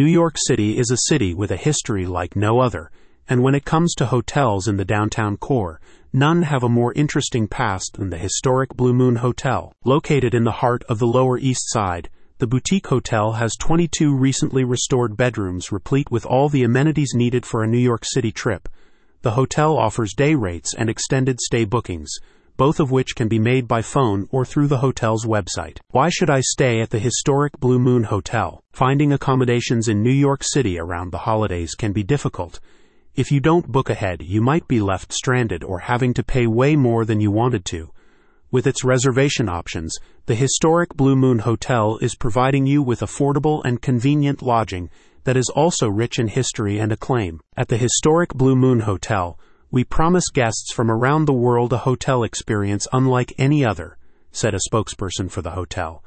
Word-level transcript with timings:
New 0.00 0.06
York 0.06 0.36
City 0.38 0.78
is 0.78 0.90
a 0.90 1.10
city 1.10 1.34
with 1.34 1.50
a 1.50 1.58
history 1.58 2.06
like 2.06 2.34
no 2.34 2.58
other, 2.60 2.90
and 3.28 3.42
when 3.42 3.54
it 3.54 3.66
comes 3.66 3.94
to 3.94 4.06
hotels 4.06 4.66
in 4.66 4.78
the 4.78 4.84
downtown 4.86 5.36
core, 5.36 5.78
none 6.10 6.40
have 6.40 6.62
a 6.62 6.70
more 6.70 6.94
interesting 6.94 7.46
past 7.46 7.98
than 7.98 8.08
the 8.08 8.16
historic 8.16 8.74
Blue 8.74 8.94
Moon 8.94 9.16
Hotel. 9.16 9.74
Located 9.84 10.32
in 10.32 10.44
the 10.44 10.52
heart 10.62 10.82
of 10.84 11.00
the 11.00 11.06
Lower 11.06 11.36
East 11.36 11.70
Side, 11.70 12.08
the 12.38 12.46
boutique 12.46 12.86
hotel 12.86 13.32
has 13.32 13.52
22 13.60 14.16
recently 14.16 14.64
restored 14.64 15.18
bedrooms 15.18 15.70
replete 15.70 16.10
with 16.10 16.24
all 16.24 16.48
the 16.48 16.64
amenities 16.64 17.12
needed 17.14 17.44
for 17.44 17.62
a 17.62 17.68
New 17.68 17.76
York 17.76 18.06
City 18.06 18.32
trip. 18.32 18.70
The 19.20 19.32
hotel 19.32 19.76
offers 19.76 20.14
day 20.14 20.34
rates 20.34 20.72
and 20.72 20.88
extended 20.88 21.42
stay 21.42 21.66
bookings, 21.66 22.10
both 22.60 22.78
of 22.78 22.90
which 22.90 23.16
can 23.16 23.26
be 23.26 23.38
made 23.38 23.66
by 23.66 23.80
phone 23.80 24.28
or 24.30 24.44
through 24.44 24.66
the 24.66 24.76
hotel's 24.76 25.24
website. 25.24 25.78
Why 25.92 26.10
should 26.10 26.28
I 26.28 26.42
stay 26.42 26.82
at 26.82 26.90
the 26.90 26.98
historic 26.98 27.58
Blue 27.58 27.78
Moon 27.78 28.02
Hotel? 28.02 28.62
Finding 28.70 29.14
accommodations 29.14 29.88
in 29.88 30.02
New 30.02 30.12
York 30.12 30.42
City 30.44 30.78
around 30.78 31.10
the 31.10 31.24
holidays 31.24 31.74
can 31.74 31.92
be 31.92 32.02
difficult. 32.02 32.60
If 33.14 33.32
you 33.32 33.40
don't 33.40 33.72
book 33.72 33.88
ahead, 33.88 34.20
you 34.20 34.42
might 34.42 34.68
be 34.68 34.78
left 34.78 35.10
stranded 35.10 35.64
or 35.64 35.78
having 35.78 36.12
to 36.12 36.22
pay 36.22 36.46
way 36.46 36.76
more 36.76 37.06
than 37.06 37.18
you 37.18 37.30
wanted 37.30 37.64
to. 37.64 37.92
With 38.50 38.66
its 38.66 38.84
reservation 38.84 39.48
options, 39.48 39.96
the 40.26 40.34
historic 40.34 40.94
Blue 40.94 41.16
Moon 41.16 41.38
Hotel 41.38 41.96
is 42.02 42.14
providing 42.14 42.66
you 42.66 42.82
with 42.82 43.00
affordable 43.00 43.62
and 43.64 43.80
convenient 43.80 44.42
lodging 44.42 44.90
that 45.24 45.38
is 45.38 45.50
also 45.56 45.88
rich 45.88 46.18
in 46.18 46.28
history 46.28 46.78
and 46.78 46.92
acclaim. 46.92 47.40
At 47.56 47.68
the 47.68 47.78
historic 47.78 48.34
Blue 48.34 48.54
Moon 48.54 48.80
Hotel, 48.80 49.38
we 49.70 49.84
promise 49.84 50.30
guests 50.30 50.72
from 50.72 50.90
around 50.90 51.26
the 51.26 51.32
world 51.32 51.72
a 51.72 51.78
hotel 51.78 52.24
experience 52.24 52.88
unlike 52.92 53.32
any 53.38 53.64
other, 53.64 53.96
said 54.32 54.52
a 54.52 54.58
spokesperson 54.68 55.30
for 55.30 55.42
the 55.42 55.52
hotel. 55.52 56.02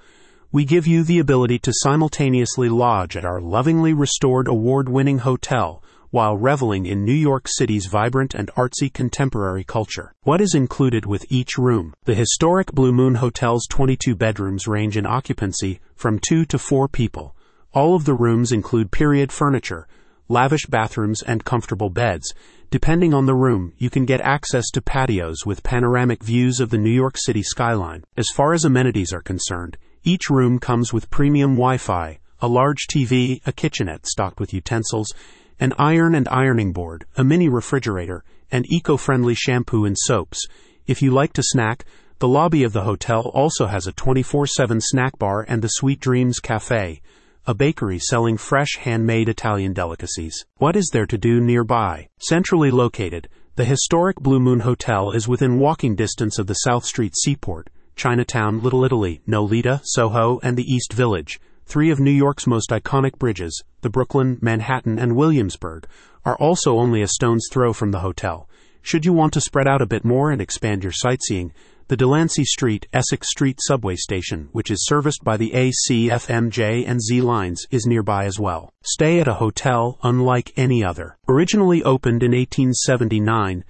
We 0.51 0.65
give 0.65 0.85
you 0.85 1.03
the 1.03 1.19
ability 1.19 1.59
to 1.59 1.73
simultaneously 1.73 2.67
lodge 2.69 3.15
at 3.15 3.25
our 3.25 3.39
lovingly 3.39 3.93
restored 3.93 4.47
award 4.47 4.89
winning 4.89 5.19
hotel 5.19 5.81
while 6.09 6.37
reveling 6.37 6.85
in 6.85 7.03
New 7.05 7.11
York 7.11 7.47
City's 7.47 7.87
vibrant 7.87 8.35
and 8.35 8.51
artsy 8.55 8.93
contemporary 8.93 9.63
culture. 9.63 10.13
What 10.21 10.41
is 10.41 10.53
included 10.53 11.07
with 11.07 11.25
each 11.29 11.57
room? 11.57 11.95
The 12.03 12.13
historic 12.13 12.71
Blue 12.71 12.91
Moon 12.91 13.15
Hotel's 13.15 13.65
22 13.67 14.15
bedrooms 14.15 14.67
range 14.67 14.95
in 14.95 15.07
occupancy 15.07 15.79
from 15.95 16.19
2 16.19 16.45
to 16.45 16.59
4 16.59 16.87
people. 16.87 17.35
All 17.73 17.95
of 17.95 18.05
the 18.05 18.13
rooms 18.13 18.51
include 18.51 18.91
period 18.91 19.31
furniture, 19.31 19.87
lavish 20.33 20.65
bathrooms, 20.65 21.21
and 21.21 21.45
comfortable 21.45 21.89
beds. 21.89 22.33
Depending 22.71 23.13
on 23.13 23.27
the 23.27 23.35
room, 23.35 23.71
you 23.77 23.91
can 23.91 24.03
get 24.03 24.19
access 24.19 24.71
to 24.71 24.81
patios 24.81 25.45
with 25.45 25.61
panoramic 25.61 26.23
views 26.23 26.59
of 26.59 26.71
the 26.71 26.77
New 26.77 26.89
York 26.89 27.15
City 27.17 27.43
skyline. 27.43 28.03
As 28.17 28.27
far 28.33 28.53
as 28.53 28.65
amenities 28.65 29.13
are 29.13 29.21
concerned, 29.21 29.77
each 30.03 30.31
room 30.31 30.57
comes 30.57 30.91
with 30.91 31.11
premium 31.11 31.51
Wi 31.51 31.77
Fi, 31.77 32.19
a 32.41 32.47
large 32.47 32.87
TV, 32.87 33.39
a 33.45 33.53
kitchenette 33.53 34.07
stocked 34.07 34.39
with 34.39 34.53
utensils, 34.53 35.13
an 35.59 35.71
iron 35.77 36.15
and 36.15 36.27
ironing 36.29 36.73
board, 36.73 37.05
a 37.15 37.23
mini 37.23 37.47
refrigerator, 37.47 38.23
and 38.51 38.65
eco 38.71 38.97
friendly 38.97 39.35
shampoo 39.35 39.85
and 39.85 39.95
soaps. 39.97 40.45
If 40.87 41.01
you 41.01 41.11
like 41.11 41.33
to 41.33 41.43
snack, 41.43 41.85
the 42.19 42.27
lobby 42.27 42.63
of 42.63 42.73
the 42.73 42.83
hotel 42.83 43.31
also 43.33 43.67
has 43.67 43.85
a 43.85 43.93
24 43.93 44.47
7 44.47 44.81
snack 44.81 45.19
bar 45.19 45.45
and 45.47 45.61
the 45.61 45.67
Sweet 45.67 45.99
Dreams 45.99 46.39
Cafe, 46.39 47.01
a 47.45 47.53
bakery 47.53 47.99
selling 47.99 48.37
fresh 48.37 48.77
handmade 48.79 49.27
Italian 49.27 49.73
delicacies. 49.73 50.45
What 50.57 50.75
is 50.75 50.89
there 50.93 51.05
to 51.05 51.17
do 51.17 51.41
nearby? 51.41 52.07
Centrally 52.17 52.71
located, 52.71 53.27
the 53.55 53.65
historic 53.65 54.17
Blue 54.17 54.39
Moon 54.39 54.61
Hotel 54.61 55.11
is 55.11 55.27
within 55.27 55.59
walking 55.59 55.95
distance 55.95 56.39
of 56.39 56.47
the 56.47 56.53
South 56.53 56.85
Street 56.85 57.15
Seaport, 57.15 57.69
Chinatown, 57.95 58.61
Little 58.61 58.85
Italy, 58.85 59.21
Nolita, 59.27 59.81
Soho, 59.83 60.39
and 60.41 60.55
the 60.55 60.71
East 60.71 60.93
Village 60.93 61.39
Three 61.65 61.89
of 61.89 61.99
New 61.99 62.11
York's 62.11 62.45
most 62.45 62.69
iconic 62.69 63.17
bridges, 63.17 63.63
the 63.81 63.89
Brooklyn, 63.89 64.37
Manhattan, 64.41 64.99
and 64.99 65.15
Williamsburg, 65.15 65.87
are 66.25 66.35
also 66.37 66.77
only 66.77 67.01
a 67.01 67.07
stone's 67.07 67.47
throw 67.51 67.73
from 67.73 67.91
the 67.91 68.01
hotel. 68.01 68.47
Should 68.81 69.05
you 69.05 69.13
want 69.13 69.33
to 69.33 69.41
spread 69.41 69.67
out 69.67 69.81
a 69.81 69.87
bit 69.87 70.03
more 70.03 70.29
and 70.29 70.41
expand 70.41 70.83
your 70.83 70.91
sightseeing, 70.91 71.53
the 71.87 71.97
Delancey 71.97 72.45
Street, 72.45 72.87
Essex 72.93 73.29
Street 73.29 73.59
subway 73.61 73.95
station, 73.95 74.49
which 74.51 74.71
is 74.71 74.85
serviced 74.85 75.23
by 75.23 75.37
the 75.37 75.53
A, 75.53 75.71
C, 75.71 76.09
F, 76.09 76.29
M, 76.29 76.49
J, 76.49 76.85
and 76.85 77.01
Z 77.01 77.21
lines, 77.21 77.65
is 77.71 77.85
nearby 77.85 78.25
as 78.25 78.39
well. 78.39 78.71
Stay 78.83 79.19
at 79.19 79.27
a 79.27 79.35
hotel 79.35 79.99
unlike 80.03 80.53
any 80.55 80.83
other. 80.83 81.17
Originally 81.27 81.83
opened 81.83 82.23
in 82.23 82.31
1879, 82.31 83.63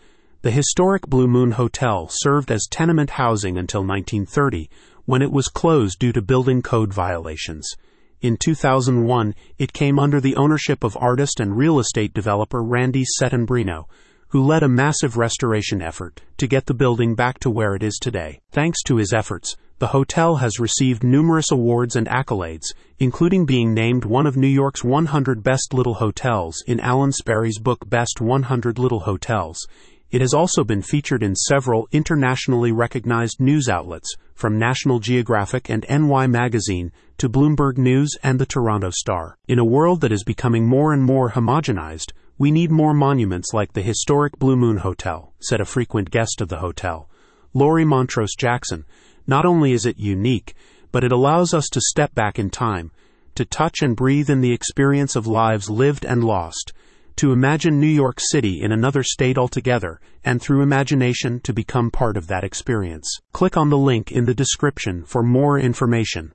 the 0.44 0.52
historic 0.52 1.08
Blue 1.08 1.28
Moon 1.28 1.52
Hotel 1.52 2.08
served 2.10 2.52
as 2.52 2.68
tenement 2.70 3.12
housing 3.12 3.58
until 3.58 3.82
1930 3.82 4.70
when 5.06 5.22
it 5.22 5.32
was 5.32 5.48
closed 5.48 6.00
due 6.00 6.12
to 6.12 6.22
building 6.22 6.62
code 6.62 6.94
violations. 6.94 7.76
In 8.22 8.38
2001, 8.38 9.36
it 9.58 9.74
came 9.74 10.00
under 10.00 10.22
the 10.22 10.36
ownership 10.36 10.84
of 10.84 10.98
artist 10.98 11.40
and 11.40 11.58
real 11.58 11.80
estate 11.80 12.14
developer 12.14 12.64
Randy 12.64 13.04
Settembrino, 13.20 13.86
who 14.34 14.44
led 14.44 14.64
a 14.64 14.68
massive 14.68 15.16
restoration 15.16 15.80
effort 15.80 16.20
to 16.38 16.48
get 16.48 16.66
the 16.66 16.74
building 16.74 17.14
back 17.14 17.38
to 17.38 17.52
where 17.52 17.76
it 17.76 17.84
is 17.84 18.00
today. 18.02 18.40
Thanks 18.52 18.82
to 18.82 18.96
his 18.96 19.14
efforts, 19.14 19.56
the 19.78 19.90
hotel 19.90 20.38
has 20.38 20.60
received 20.60 21.04
numerous 21.04 21.52
awards 21.52 21.96
and 21.96 22.08
accolades, 22.08 22.74
including 22.98 23.46
being 23.46 23.76
named 23.76 24.06
one 24.06 24.26
of 24.26 24.36
New 24.36 24.48
York's 24.48 24.84
100 24.84 25.44
Best 25.44 25.72
Little 25.72 25.94
Hotels 25.94 26.64
in 26.66 26.80
Alan 26.80 27.12
Sperry's 27.12 27.60
book 27.60 27.88
Best 27.88 28.22
100 28.22 28.80
Little 28.80 29.02
Hotels. 29.02 29.68
It 30.10 30.22
has 30.22 30.34
also 30.34 30.64
been 30.64 30.82
featured 30.82 31.22
in 31.22 31.36
several 31.36 31.88
internationally 31.92 32.72
recognized 32.72 33.40
news 33.40 33.70
outlets, 33.70 34.16
from 34.34 34.58
National 34.58 34.98
Geographic 34.98 35.70
and 35.70 35.86
NY 35.88 36.26
Magazine 36.26 36.92
to 37.20 37.30
Bloomberg 37.30 37.78
News 37.78 38.18
and 38.24 38.40
the 38.40 38.48
Toronto 38.48 38.90
Star. 38.90 39.38
In 39.48 39.60
a 39.60 39.66
world 39.66 40.02
that 40.02 40.12
is 40.12 40.24
becoming 40.24 40.66
more 40.66 40.92
and 40.92 41.04
more 41.04 41.32
homogenized, 41.32 42.14
we 42.38 42.52
need 42.52 42.72
more 42.72 42.94
monuments 42.94 43.54
like 43.54 43.74
the 43.74 43.82
historic 43.82 44.38
Blue 44.40 44.56
Moon 44.56 44.78
Hotel, 44.78 45.34
said 45.40 45.62
a 45.62 45.66
frequent 45.66 46.12
guest 46.12 46.42
of 46.42 46.50
the 46.50 46.60
hotel. 46.60 47.10
Laurie 47.54 47.86
Montrose 47.86 48.36
Jackson. 48.36 48.86
Not 49.28 49.46
only 49.46 49.72
is 49.72 49.86
it 49.86 50.00
unique, 50.00 50.56
but 50.92 51.04
it 51.04 51.12
allows 51.12 51.54
us 51.54 51.68
to 51.70 51.82
step 51.82 52.14
back 52.16 52.40
in 52.40 52.50
time, 52.50 52.92
to 53.36 53.46
touch 53.46 53.82
and 53.82 53.96
breathe 53.96 54.30
in 54.30 54.42
the 54.42 54.52
experience 54.52 55.16
of 55.16 55.28
lives 55.28 55.70
lived 55.70 56.06
and 56.06 56.24
lost 56.24 56.74
to 57.16 57.32
imagine 57.32 57.80
New 57.80 57.88
York 57.88 58.20
City 58.20 58.62
in 58.62 58.72
another 58.72 59.04
state 59.04 59.38
altogether, 59.38 60.00
and 60.24 60.42
through 60.42 60.62
imagination 60.62 61.40
to 61.42 61.54
become 61.54 61.92
part 61.92 62.18
of 62.18 62.28
that 62.28 62.44
experience. 62.44 63.20
Click 63.34 63.56
on 63.56 63.70
the 63.70 63.78
link 63.78 64.12
in 64.12 64.26
the 64.26 64.34
description 64.34 65.04
for 65.04 65.22
more 65.22 65.60
information. 65.60 66.32